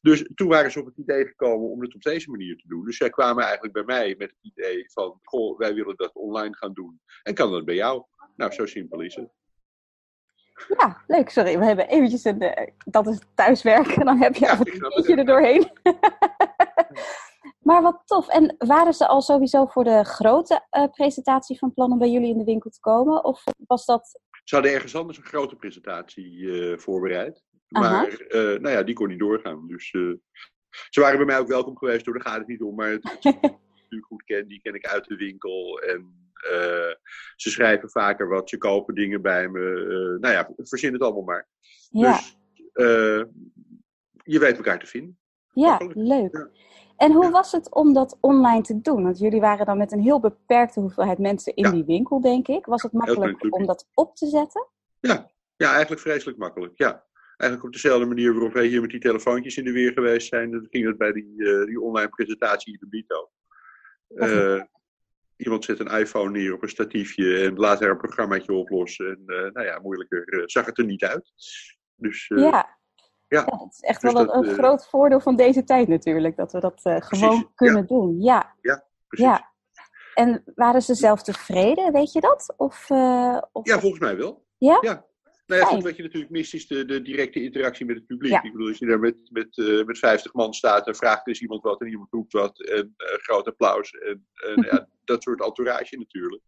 [0.00, 2.84] Dus toen waren ze op het idee gekomen om het op deze manier te doen.
[2.84, 6.56] Dus zij kwamen eigenlijk bij mij met het idee van, goh, wij willen dat online
[6.56, 7.00] gaan doen.
[7.22, 8.04] En kan dat bij jou?
[8.36, 9.30] Nou, zo simpel is het.
[10.78, 11.30] Ja, leuk.
[11.30, 14.04] Sorry, we hebben eventjes een, uh, dat is thuiswerken.
[14.04, 15.70] Dan heb je ja, een beetje er doorheen.
[17.66, 18.28] Maar wat tof.
[18.28, 22.38] En waren ze al sowieso voor de grote uh, presentatie van plannen bij jullie in
[22.38, 23.24] de winkel te komen?
[23.24, 24.20] Of was dat...
[24.44, 27.42] Ze hadden ergens anders een grote presentatie uh, voorbereid.
[27.68, 29.66] Maar uh, nou ja, die kon niet doorgaan.
[29.66, 29.90] Dus
[30.90, 32.74] ze waren bij mij ook welkom geweest, door daar gaat het niet om.
[32.74, 33.40] Maar het, het
[33.76, 35.80] natuurlijk goed ken, die ken ik uit de winkel.
[35.80, 36.30] En
[37.36, 39.60] ze schrijven vaker wat, ze kopen dingen bij me.
[40.20, 41.48] nou ja, verzin het allemaal maar.
[41.90, 42.12] Ja.
[42.12, 42.36] Dus
[44.22, 45.18] je weet elkaar te vinden.
[45.52, 46.36] Ja, leuk.
[46.36, 46.50] Ja.
[46.96, 49.02] En hoe was het om dat online te doen?
[49.02, 52.66] Want jullie waren dan met een heel beperkte hoeveelheid mensen in die winkel, denk ik.
[52.66, 54.66] Was het makkelijk om dat op te zetten?
[55.00, 55.30] Ja.
[55.56, 56.72] ja, eigenlijk vreselijk makkelijk.
[56.76, 57.04] Ja.
[57.36, 60.50] Eigenlijk op dezelfde manier waarop wij hier met die telefoontjes in de weer geweest zijn.
[60.50, 63.30] Dat ging het bij die, uh, die online presentatie in de Bito.
[64.08, 64.62] Uh,
[65.36, 69.06] iemand zet een iPhone neer op een statiefje en laat er een programmaatje oplossen.
[69.06, 71.32] En uh, nou ja, moeilijker zag het er niet uit.
[71.96, 72.75] Dus, ja,
[73.28, 73.66] ja.
[73.70, 76.60] is echt dus wel een, een eh, groot voordeel van deze tijd natuurlijk, dat we
[76.60, 78.20] dat uh, gewoon kunnen doen.
[78.20, 78.54] Ja.
[78.60, 79.26] Ja, precies.
[79.26, 79.54] Ja.
[80.14, 82.54] En waren ze zelf tevreden, weet je dat?
[82.56, 83.66] Of, uh, of...
[83.66, 84.44] Ja, volgens mij wel.
[84.58, 84.78] Ja?
[84.80, 85.06] Ja,
[85.46, 88.42] nou ja, goed, wat je natuurlijk mist is de, de directe interactie met het publiek.
[88.42, 91.40] Ik bedoel, als je daar met, met, uh, met 50 man staat en vraagt is
[91.40, 95.44] iemand wat en iemand roept wat en uh, groot applaus en, en ja, dat soort
[95.44, 96.42] entourage natuurlijk.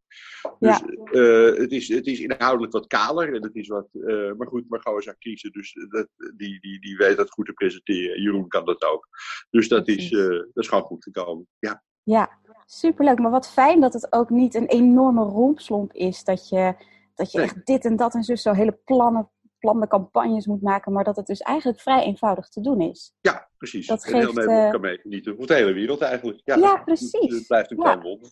[0.59, 0.83] Dus
[1.13, 3.89] uh, het, is, het is inhoudelijk wat kaler en het is wat,
[4.37, 8.23] maar goed, Margot is actrice, dus dat, die, die, die weet dat goed te presenteren.
[8.23, 9.09] Jeroen kan dat ook.
[9.51, 11.47] Dus dat is, dat is gewoon goed gekomen.
[11.59, 11.83] Ja.
[12.03, 13.19] Ja, superleuk.
[13.19, 16.75] Maar wat fijn dat het ook niet een enorme rompslomp is dat je
[17.19, 21.05] dat je echt dit en dat en zo hele plannen, plannen campagnes moet maken, maar
[21.05, 23.15] dat het dus eigenlijk vrij eenvoudig te doen is.
[23.21, 23.87] Ja, precies.
[23.87, 25.23] Dat geeft, heel Nederland uh...
[25.23, 25.37] kan.
[25.37, 26.41] Voor de hele wereld eigenlijk.
[26.45, 27.35] Ja, ja precies.
[27.35, 28.31] Het blijft een klein wonder.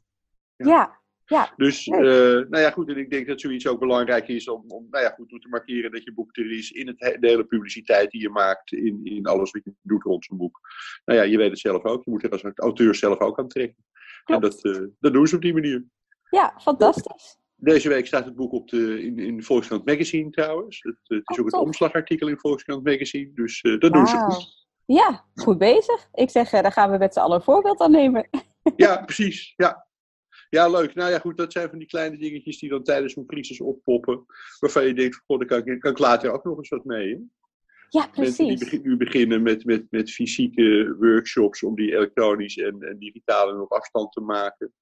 [0.57, 1.01] Ja.
[1.25, 1.53] ja.
[1.57, 4.87] dus, uh, nou ja, goed, en ik denk dat zoiets ook belangrijk is om, om
[4.90, 8.11] nou ja, goed, te markeren dat je boek er is in het, de hele publiciteit
[8.11, 10.61] die je maakt, in, in alles wat je doet rond zo'n boek.
[11.05, 13.49] Nou ja, je weet het zelf ook, je moet er als auteur zelf ook aan
[13.49, 13.85] trekken.
[14.25, 14.44] Klopt.
[14.44, 15.85] En dat, uh, dat doen ze op die manier.
[16.31, 17.38] Ja, fantastisch.
[17.57, 20.83] Deze week staat het boek op de, in, in Volkskrant Magazine trouwens.
[20.83, 24.16] Het, het is oh, ook het omslagartikel in Volkskrant Magazine, dus uh, dat doen ze
[24.16, 24.66] goed.
[24.87, 26.09] Ja, goed bezig.
[26.12, 28.29] Ik zeg, uh, daar gaan we met z'n allen een voorbeeld aan nemen.
[28.77, 29.53] ja, precies.
[29.57, 29.87] Ja.
[30.51, 30.95] ja, leuk.
[30.95, 34.25] Nou ja, goed, dat zijn van die kleine dingetjes die dan tijdens een crisis oppoppen.
[34.61, 37.11] Waarvan je denkt, goh, daar kan ik, kan ik later ook nog eens wat mee.
[37.11, 37.19] Hè?
[37.88, 38.47] Ja, precies.
[38.47, 43.49] Mensen die nu beginnen met, met, met fysieke workshops om die elektronisch en, en digitaal
[43.49, 44.73] en op afstand te maken.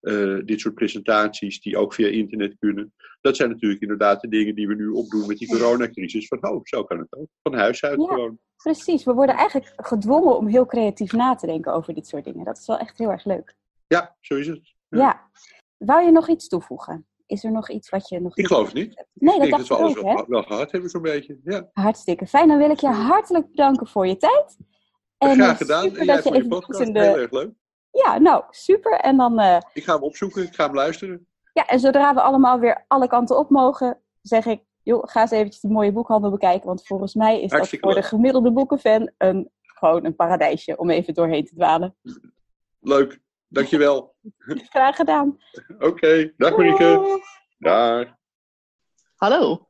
[0.00, 2.94] Uh, dit soort presentaties die ook via internet kunnen.
[3.20, 6.26] Dat zijn natuurlijk inderdaad de dingen die we nu opdoen met die coronacrisis.
[6.26, 7.28] Van, oh, zo kan het ook.
[7.42, 8.38] Van huis uit ja, gewoon.
[8.56, 12.44] Precies, we worden eigenlijk gedwongen om heel creatief na te denken over dit soort dingen.
[12.44, 13.54] Dat is wel echt heel erg leuk.
[13.86, 14.74] Ja, zo is het.
[14.88, 14.98] Ja.
[14.98, 15.30] ja.
[15.76, 17.06] Wou je nog iets toevoegen?
[17.26, 18.36] Is er nog iets wat je nog...
[18.36, 19.06] Ik geloof het niet.
[19.12, 21.38] Nee, dat ik denk dat we alles wel, wel, gehad hebben zo'n beetje.
[21.44, 21.70] Ja.
[21.72, 22.48] Hartstikke fijn.
[22.48, 24.56] Dan wil ik je hartelijk bedanken voor je tijd.
[25.18, 25.96] En Graag gedaan.
[25.96, 26.80] En jij voor je podcast.
[26.80, 27.50] Heel erg leuk.
[27.94, 28.92] Ja, nou, super.
[28.92, 29.40] En dan...
[29.40, 29.58] Uh...
[29.72, 30.42] Ik ga hem opzoeken.
[30.42, 31.26] Ik ga hem luisteren.
[31.52, 34.62] Ja, en zodra we allemaal weer alle kanten op mogen, zeg ik...
[34.82, 36.66] Joh, ga eens eventjes die mooie boekhandel bekijken.
[36.66, 41.14] Want volgens mij is dat voor de gemiddelde boekenfan een, gewoon een paradijsje om even
[41.14, 41.96] doorheen te dwalen.
[42.80, 43.20] Leuk.
[43.48, 44.14] Dankjewel.
[44.74, 45.38] Graag gedaan.
[45.78, 47.20] Oké, dag Marieke.
[47.58, 48.06] Dag.
[49.14, 49.68] Hallo.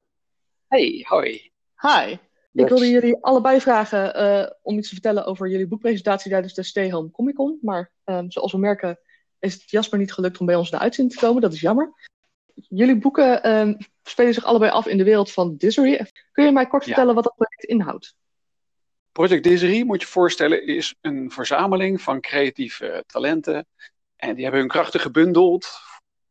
[0.68, 1.52] Hey, hoi.
[1.76, 2.18] Hi.
[2.54, 6.62] Ik wilde jullie allebei vragen uh, om iets te vertellen over jullie boekpresentatie tijdens de
[6.62, 7.58] Stay Home Comic Con.
[7.62, 8.98] Maar um, zoals we merken
[9.38, 11.42] is het Jasper niet gelukt om bij ons naar uitzending te komen.
[11.42, 11.92] Dat is jammer.
[12.54, 16.10] Jullie boeken um, spelen zich allebei af in de wereld van Disney.
[16.32, 18.14] Kun je mij kort vertellen wat dat project inhoudt?
[19.12, 23.66] Project Disney, moet je voorstellen, is een verzameling van creatieve talenten.
[24.16, 25.80] En die hebben hun krachten gebundeld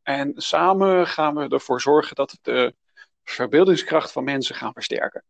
[0.04, 2.76] En samen gaan we ervoor zorgen dat we de
[3.24, 5.24] verbeeldingskracht van mensen gaan versterken.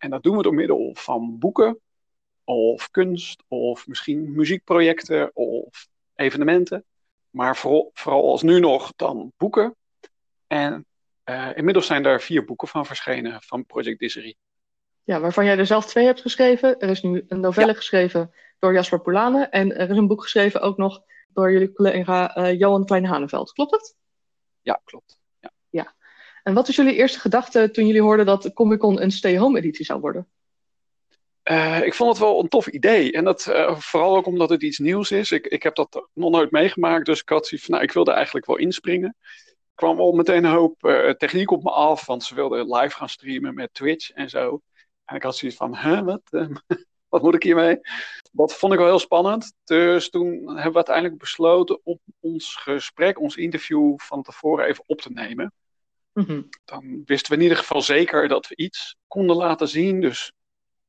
[0.00, 1.80] En dat doen we door middel van boeken,
[2.44, 6.84] of kunst, of misschien muziekprojecten, of evenementen.
[7.30, 9.76] Maar vooral, vooral als nu nog dan boeken.
[10.46, 10.86] En
[11.24, 14.36] uh, inmiddels zijn daar vier boeken van verschenen van Project Dissery.
[15.04, 16.78] Ja, waarvan jij er zelf twee hebt geschreven.
[16.78, 19.44] Er is nu een novelle geschreven door Jasper Polane.
[19.44, 23.52] En er is een boek geschreven ook nog door jullie collega uh, Johan Klein-Haneveld.
[23.52, 23.96] Klopt dat?
[24.62, 25.19] Ja, klopt.
[26.42, 29.84] En wat is jullie eerste gedachte toen jullie hoorden dat Comic Con een stay-home editie
[29.84, 30.28] zou worden?
[31.44, 33.12] Uh, ik vond het wel een tof idee.
[33.12, 35.30] En dat uh, vooral ook omdat het iets nieuws is.
[35.30, 38.12] Ik, ik heb dat nog nooit meegemaakt, dus ik had zoiets van, nou, ik wilde
[38.12, 39.16] eigenlijk wel inspringen.
[39.44, 42.96] Er kwam al meteen een hoop uh, techniek op me af, want ze wilden live
[42.96, 44.60] gaan streamen met Twitch en zo.
[45.04, 46.22] En ik had zoiets van, huh, wat,
[47.08, 47.80] wat moet ik hiermee?
[48.32, 49.52] Dat vond ik wel heel spannend.
[49.64, 55.00] Dus toen hebben we uiteindelijk besloten om ons gesprek, ons interview van tevoren even op
[55.00, 55.52] te nemen.
[56.12, 56.48] Mm-hmm.
[56.64, 60.00] Dan wisten we in ieder geval zeker dat we iets konden laten zien.
[60.00, 60.32] Dus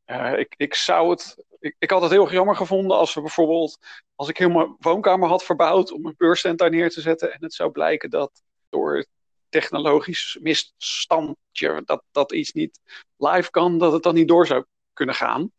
[0.05, 1.45] uh, ik, ik zou het.
[1.60, 3.77] Ik, ik had het heel jammer gevonden als we bijvoorbeeld.
[4.15, 7.34] Als ik helemaal mijn woonkamer had verbouwd om een beursstand daar neer te zetten.
[7.34, 9.05] En het zou blijken dat door
[9.49, 11.81] technologisch misstandje.
[11.86, 12.79] dat, dat iets niet
[13.17, 15.51] live kan, dat het dan niet door zou kunnen gaan.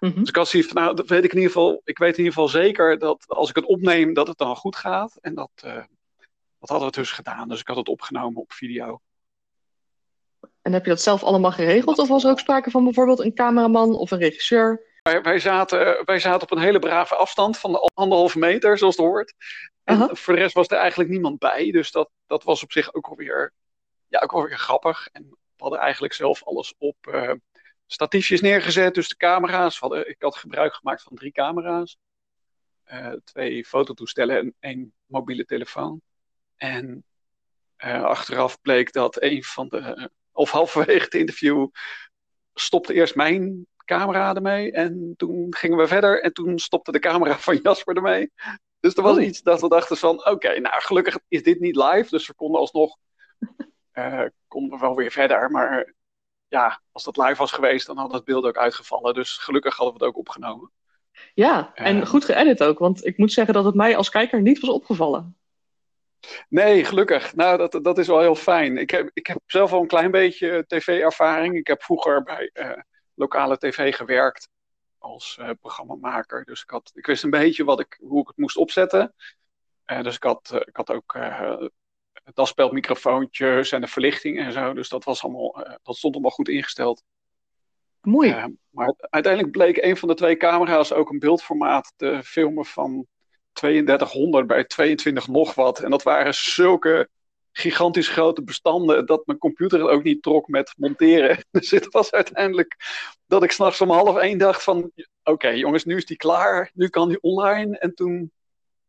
[0.00, 0.20] Mm-hmm.
[0.20, 1.80] Dus ik had zoiets van, nou, dat weet ik in ieder geval.
[1.84, 4.76] Ik weet in ieder geval zeker dat als ik het opneem, dat het dan goed
[4.76, 5.16] gaat.
[5.20, 5.84] En dat, uh,
[6.58, 7.48] dat hadden we dus gedaan.
[7.48, 9.00] Dus ik had het opgenomen op video.
[10.62, 11.98] En heb je dat zelf allemaal geregeld?
[11.98, 14.84] Of was er ook sprake van bijvoorbeeld een cameraman of een regisseur?
[15.02, 18.96] Wij, wij, zaten, wij zaten op een hele brave afstand van de anderhalve meter, zoals
[18.96, 19.34] het hoort.
[19.84, 21.70] En voor de rest was er eigenlijk niemand bij.
[21.70, 23.52] Dus dat, dat was op zich ook alweer,
[24.08, 25.08] ja, ook alweer grappig.
[25.12, 27.32] En we hadden eigenlijk zelf alles op uh,
[27.86, 28.94] statiefjes neergezet.
[28.94, 29.78] Dus de camera's.
[29.78, 31.96] Hadden, ik had gebruik gemaakt van drie camera's.
[32.92, 36.00] Uh, twee fototoestellen en één mobiele telefoon.
[36.56, 37.04] En
[37.84, 41.68] uh, achteraf bleek dat een van de of halverwege het interview
[42.54, 44.72] stopte eerst mijn camera ermee.
[44.72, 48.32] En toen gingen we verder en toen stopte de camera van Jasper ermee.
[48.80, 49.22] Dus er was oh.
[49.22, 52.06] iets dat we dachten van, oké, nou gelukkig is dit niet live.
[52.08, 52.96] Dus we konden alsnog,
[53.92, 55.50] uh, konden we wel weer verder.
[55.50, 55.94] Maar
[56.48, 59.14] ja, als dat live was geweest, dan had het beeld ook uitgevallen.
[59.14, 60.70] Dus gelukkig hadden we het ook opgenomen.
[61.34, 62.78] Ja, en uh, goed geëdit ook.
[62.78, 65.36] Want ik moet zeggen dat het mij als kijker niet was opgevallen.
[66.48, 67.34] Nee, gelukkig.
[67.34, 68.76] Nou, dat, dat is wel heel fijn.
[68.78, 71.54] Ik heb, ik heb zelf al een klein beetje tv-ervaring.
[71.54, 72.70] Ik heb vroeger bij uh,
[73.14, 74.48] lokale tv gewerkt
[74.98, 76.44] als uh, programmamaker.
[76.44, 79.14] Dus ik, had, ik wist een beetje wat ik, hoe ik het moest opzetten.
[79.86, 81.18] Uh, dus ik had, ik had ook
[82.34, 84.72] daspeldmicrofoontjes en de verlichting en zo.
[84.72, 87.02] Dus dat, was allemaal, dat stond allemaal goed ingesteld.
[88.00, 88.56] Mooi.
[88.70, 93.06] maar uiteindelijk bleek een van de twee camera's ook een beeldformaat te filmen van
[93.56, 95.78] 3200 bij 22 nog wat.
[95.78, 97.08] En dat waren zulke
[97.52, 101.44] gigantisch grote bestanden dat mijn computer het ook niet trok met monteren.
[101.50, 102.76] Dus het was uiteindelijk
[103.26, 104.90] dat ik s'nachts om half één dacht van...
[105.24, 106.70] Oké jongens, nu is die klaar.
[106.74, 107.78] Nu kan die online.
[107.78, 108.30] En toen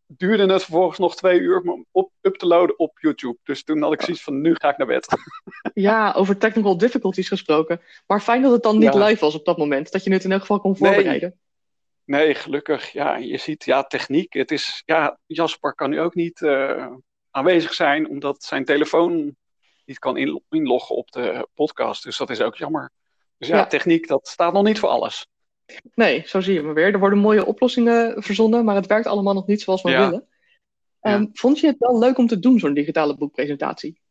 [0.08, 3.38] duurde het vervolgens nog twee uur om op, up te loaden op YouTube.
[3.44, 5.08] Dus toen had ik zoiets van, nu ga ik naar bed.
[5.74, 7.82] Ja, over technical difficulties gesproken.
[8.08, 9.92] Maar fijn dat het dan niet live was op dat moment.
[9.92, 11.30] Dat je het in elk geval kon voorbereiden.
[11.30, 11.47] Nee.
[12.08, 12.92] Nee, gelukkig.
[12.92, 14.34] Ja, je ziet, ja, techniek.
[14.34, 16.88] Het is, ja, Jasper kan nu ook niet uh,
[17.32, 19.36] aanwezig zijn, omdat zijn telefoon
[19.86, 22.04] niet kan in, inloggen op de podcast.
[22.04, 22.92] Dus dat is ook jammer.
[23.38, 25.28] Dus ja, ja, techniek, dat staat nog niet voor alles.
[25.94, 26.94] Nee, zo zie je maar weer.
[26.94, 30.10] Er worden mooie oplossingen verzonnen, maar het werkt allemaal nog niet zoals we ja.
[30.10, 30.28] willen.
[31.02, 31.28] Um, ja.
[31.34, 34.02] Vond je het wel leuk om te doen, zo'n digitale boekpresentatie?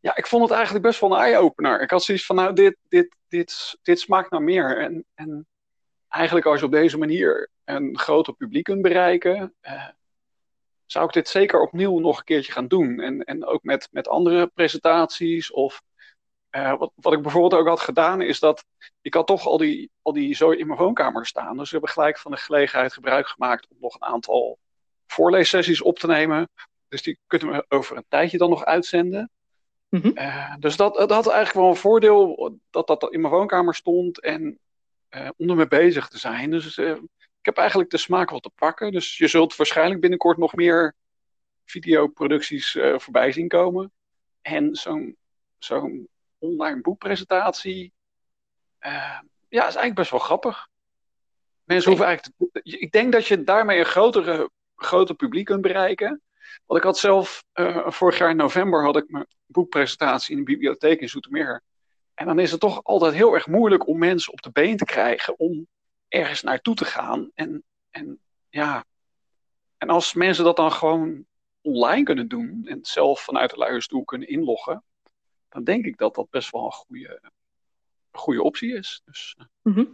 [0.00, 1.80] Ja, ik vond het eigenlijk best wel een eye-opener.
[1.80, 4.78] Ik had zoiets van, nou, dit, dit, dit, dit smaakt naar meer.
[4.78, 5.46] En, en
[6.14, 9.88] eigenlijk als je op deze manier een groter publiek kunt bereiken, uh,
[10.86, 13.00] zou ik dit zeker opnieuw nog een keertje gaan doen.
[13.00, 15.50] En, en ook met, met andere presentaties.
[15.50, 15.82] Of
[16.50, 18.64] uh, wat, wat ik bijvoorbeeld ook had gedaan, is dat
[19.00, 21.56] ik had toch al die, al die zo in mijn woonkamer staan.
[21.56, 24.58] Dus we hebben gelijk van de gelegenheid gebruik gemaakt om nog een aantal
[25.06, 26.48] voorleessessies op te nemen.
[26.88, 29.30] Dus die kunnen we over een tijdje dan nog uitzenden.
[29.88, 30.12] Mm-hmm.
[30.14, 34.20] Uh, dus dat, dat had eigenlijk wel een voordeel dat dat in mijn woonkamer stond.
[34.20, 34.58] En
[35.14, 36.50] uh, om ermee bezig te zijn.
[36.50, 38.92] Dus uh, ik heb eigenlijk de smaak wel te pakken.
[38.92, 40.94] Dus je zult waarschijnlijk binnenkort nog meer
[41.64, 43.92] videoproducties uh, voorbij zien komen.
[44.42, 45.16] En zo'n
[45.58, 47.92] zo'n online boekpresentatie,
[48.80, 50.68] ja, is eigenlijk best wel grappig.
[51.64, 52.36] Mensen hoeven eigenlijk.
[52.62, 56.22] Ik denk dat je daarmee een grotere, groter publiek kunt bereiken.
[56.66, 57.44] Want ik had zelf,
[57.86, 61.62] vorig jaar in november had ik mijn boekpresentatie in de bibliotheek in Zoetermeer.
[62.14, 64.84] En dan is het toch altijd heel erg moeilijk om mensen op de been te
[64.84, 65.66] krijgen om
[66.08, 67.30] ergens naartoe te gaan.
[67.34, 68.84] En, en ja,
[69.78, 71.26] en als mensen dat dan gewoon
[71.60, 74.84] online kunnen doen en zelf vanuit de luierstoel kunnen inloggen,
[75.48, 77.18] dan denk ik dat dat best wel een goede,
[78.10, 79.02] een goede optie is.
[79.04, 79.84] Dus, mhm.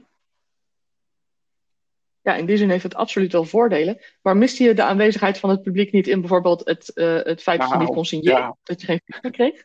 [2.23, 4.01] Ja, in die zin heeft het absoluut wel voordelen.
[4.23, 7.61] Maar miste je de aanwezigheid van het publiek niet in bijvoorbeeld het, uh, het feit
[7.61, 9.65] dat je niet nou, kon signeren, dat je geen feedback kreeg?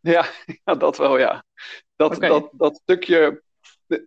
[0.00, 0.26] Ja,
[0.64, 1.44] ja, dat wel, ja.
[2.08, 3.42] Dat, dat, dat stukje,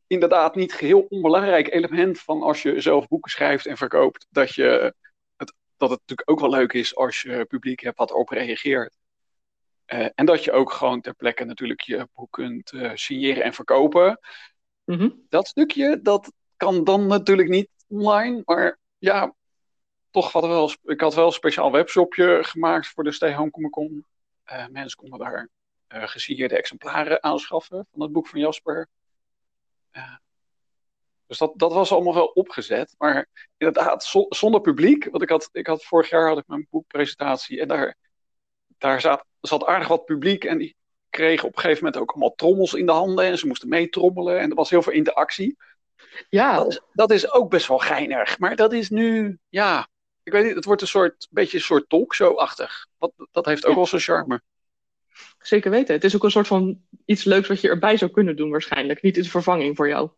[0.07, 4.93] inderdaad niet geheel onbelangrijk element van als je zelf boeken schrijft en verkoopt, dat, je
[5.35, 8.97] het, dat het natuurlijk ook wel leuk is als je publiek hebt wat erop reageert.
[9.87, 13.53] Uh, en dat je ook gewoon ter plekke natuurlijk je boek kunt uh, signeren en
[13.53, 14.19] verkopen.
[14.83, 15.09] Mhm.
[15.29, 19.35] Dat stukje, dat kan dan natuurlijk niet online, maar ja,
[20.11, 23.71] toch had wel, ik had wel een speciaal webshopje gemaakt voor de Stay Home Comic
[23.71, 24.05] Con.
[24.51, 25.49] Uh, mensen konden daar
[25.93, 28.89] uh, gesigneerde exemplaren aanschaffen van het boek van Jasper.
[31.27, 32.95] Dus dat, dat was allemaal wel opgezet.
[32.97, 33.27] Maar
[33.57, 35.07] inderdaad, zonder publiek.
[35.11, 37.95] Want ik had, ik had vorig jaar had ik mijn boekpresentatie en daar,
[38.77, 40.43] daar zat, zat aardig wat publiek.
[40.43, 40.75] En die
[41.09, 43.25] kregen op een gegeven moment ook allemaal trommels in de handen.
[43.25, 44.39] En ze moesten meetrommelen.
[44.39, 45.57] En er was heel veel interactie.
[46.29, 46.55] Ja.
[46.55, 48.39] Dat is, dat is ook best wel geinig.
[48.39, 49.87] Maar dat is nu, ja,
[50.23, 52.87] ik weet niet, het wordt een soort, beetje een soort talkshow-achtig.
[52.97, 54.41] Dat, dat heeft ook wel zijn charme.
[55.47, 55.93] Zeker weten.
[55.93, 59.01] Het is ook een soort van iets leuks wat je erbij zou kunnen doen waarschijnlijk.
[59.01, 60.09] Niet een vervanging voor jou.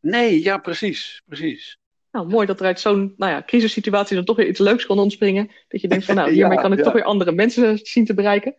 [0.00, 1.22] Nee, ja, precies.
[1.26, 1.78] precies.
[2.10, 4.98] Nou, mooi dat er uit zo'n nou ja, crisissituatie dan toch weer iets leuks kon
[4.98, 5.50] ontspringen.
[5.68, 6.84] Dat je denkt van, nou, hiermee kan ik ja.
[6.84, 8.56] toch weer andere mensen zien te bereiken.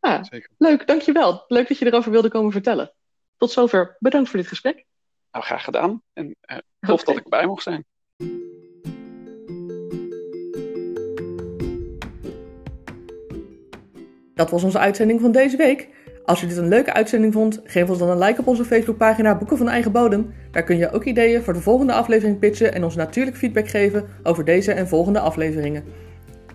[0.00, 0.50] Ja, Zeker.
[0.58, 1.44] Leuk, dankjewel.
[1.48, 2.92] Leuk dat je erover wilde komen vertellen.
[3.36, 3.96] Tot zover.
[3.98, 4.84] Bedankt voor dit gesprek.
[5.32, 6.02] Nou, graag gedaan.
[6.12, 7.14] En uh, tof okay.
[7.14, 7.84] dat ik erbij mocht zijn.
[14.42, 15.88] Dat was onze uitzending van deze week.
[16.24, 19.38] Als je dit een leuke uitzending vond, geef ons dan een like op onze Facebookpagina
[19.38, 20.32] Boeken van Eigen Bodem.
[20.50, 24.04] Daar kun je ook ideeën voor de volgende aflevering pitchen en ons natuurlijk feedback geven
[24.22, 25.84] over deze en volgende afleveringen.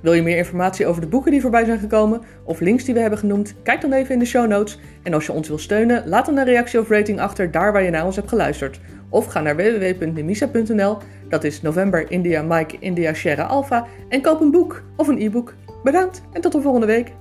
[0.02, 3.00] Wil je meer informatie over de boeken die voorbij zijn gekomen of links die we
[3.00, 3.56] hebben genoemd?
[3.64, 4.80] Kijk dan even in de show notes.
[5.04, 7.84] En als je ons wil steunen, laat dan een reactie of rating achter daar waar
[7.84, 8.80] je naar ons hebt geluisterd.
[9.10, 10.98] Of ga naar www.nemisa.nl,
[11.30, 15.54] dat is November India Mike India Sierra Alpha, en koop een boek of een e-book.
[15.84, 17.12] Bedankt en tot de volgende week.